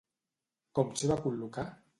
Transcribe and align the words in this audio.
Com 0.79 0.89
s'hi 0.97 1.13
va 1.13 1.21
col·locar? 1.27 1.71